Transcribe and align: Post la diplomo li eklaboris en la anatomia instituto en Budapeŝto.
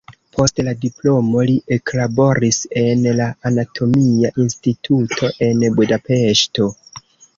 Post 0.35 0.59
la 0.67 0.71
diplomo 0.85 1.43
li 1.49 1.57
eklaboris 1.75 2.59
en 2.83 3.05
la 3.19 3.27
anatomia 3.51 4.33
instituto 4.45 5.31
en 5.49 5.63
Budapeŝto. 5.79 6.73